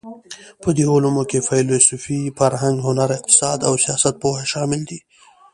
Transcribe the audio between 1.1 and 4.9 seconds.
کې فېلسوفي، فرهنګ، هنر، اقتصاد او سیاستپوهه شامل